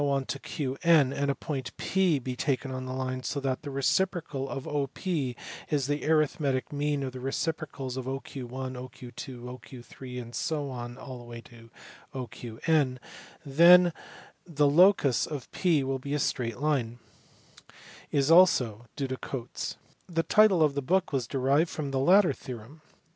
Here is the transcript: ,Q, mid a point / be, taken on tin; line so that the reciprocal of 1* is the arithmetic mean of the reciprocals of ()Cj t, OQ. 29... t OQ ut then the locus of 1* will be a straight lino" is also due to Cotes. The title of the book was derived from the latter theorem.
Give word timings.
,Q, 0.01 0.79
mid 0.83 1.29
a 1.29 1.35
point 1.35 1.77
/ 1.77 1.77
be, 1.77 2.35
taken 2.35 2.71
on 2.71 2.87
tin; 2.87 2.97
line 2.97 3.21
so 3.21 3.39
that 3.39 3.61
the 3.61 3.69
reciprocal 3.69 4.49
of 4.49 4.63
1* 4.63 5.35
is 5.69 5.85
the 5.85 6.07
arithmetic 6.09 6.73
mean 6.73 7.03
of 7.03 7.11
the 7.11 7.19
reciprocals 7.19 7.97
of 7.97 8.05
()Cj 8.05 8.23
t, 8.23 8.41
OQ. 8.41 8.49
29... 9.83 11.43
t 11.43 11.69
OQ 12.15 12.57
ut 12.95 12.99
then 13.45 13.93
the 14.47 14.67
locus 14.67 15.27
of 15.27 15.51
1* 15.51 15.83
will 15.83 15.99
be 15.99 16.15
a 16.15 16.19
straight 16.19 16.57
lino" 16.57 16.97
is 18.11 18.31
also 18.31 18.87
due 18.95 19.07
to 19.07 19.17
Cotes. 19.17 19.75
The 20.09 20.23
title 20.23 20.63
of 20.63 20.73
the 20.73 20.81
book 20.81 21.13
was 21.13 21.27
derived 21.27 21.69
from 21.69 21.91
the 21.91 21.99
latter 21.99 22.33
theorem. 22.33 22.81